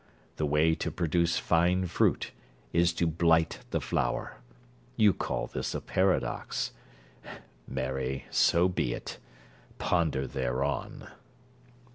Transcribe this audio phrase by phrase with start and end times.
[0.37, 2.31] The way to produce fine fruit
[2.73, 4.37] is to blight the flower.
[4.97, 6.71] You call this a paradox.
[7.67, 9.19] Marry, so be it.
[9.77, 11.05] Ponder thereon.